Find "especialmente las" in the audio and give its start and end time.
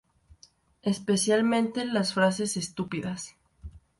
0.81-2.15